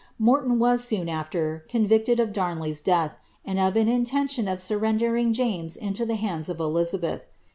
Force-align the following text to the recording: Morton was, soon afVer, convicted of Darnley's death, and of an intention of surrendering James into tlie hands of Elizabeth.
Morton 0.17 0.57
was, 0.57 0.83
soon 0.83 1.05
afVer, 1.05 1.67
convicted 1.67 2.19
of 2.19 2.33
Darnley's 2.33 2.81
death, 2.81 3.17
and 3.45 3.59
of 3.59 3.75
an 3.75 3.87
intention 3.87 4.47
of 4.47 4.59
surrendering 4.59 5.31
James 5.31 5.77
into 5.77 6.07
tlie 6.07 6.17
hands 6.17 6.49
of 6.49 6.59
Elizabeth. 6.59 7.27